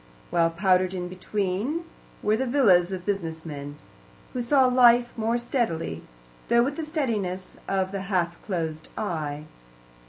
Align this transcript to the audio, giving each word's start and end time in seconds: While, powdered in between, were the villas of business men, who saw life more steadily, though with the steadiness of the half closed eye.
While, 0.31 0.49
powdered 0.49 0.95
in 0.95 1.09
between, 1.09 1.83
were 2.23 2.35
the 2.35 2.47
villas 2.47 2.91
of 2.91 3.05
business 3.05 3.45
men, 3.45 3.77
who 4.33 4.41
saw 4.41 4.65
life 4.65 5.13
more 5.15 5.37
steadily, 5.37 6.01
though 6.47 6.63
with 6.63 6.75
the 6.75 6.85
steadiness 6.87 7.57
of 7.67 7.91
the 7.91 8.01
half 8.01 8.41
closed 8.41 8.87
eye. 8.97 9.45